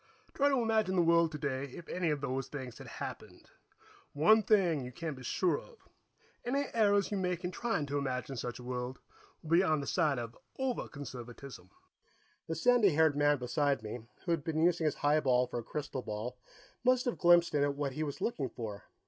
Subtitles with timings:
[0.33, 3.51] Try to imagine the world today if any of those things had happened.
[4.13, 5.77] One thing you can be sure of
[6.43, 8.97] any errors you make in trying to imagine such a world
[9.43, 11.69] will be on the side of over conservatism."
[12.47, 16.01] The sandy haired man beside me, who had been using his highball for a crystal
[16.01, 16.35] ball,
[16.83, 18.85] must have glimpsed in it what he was looking for.